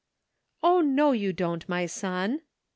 "O, 0.63 0.79
no, 0.81 1.11
you 1.11 1.31
don't, 1.31 1.69
my 1.69 1.85
son! 1.85 2.41